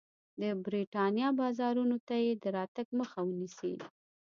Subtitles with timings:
[0.41, 3.73] د برېټانیا بازارونو ته یې د راتګ مخه ونیسي.